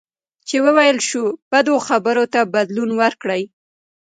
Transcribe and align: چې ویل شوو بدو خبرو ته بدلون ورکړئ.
چې 0.47 0.55
ویل 0.75 0.97
شوو 1.07 1.37
بدو 1.51 1.75
خبرو 1.87 2.23
ته 2.33 2.41
بدلون 2.53 2.89
ورکړئ. 3.01 3.41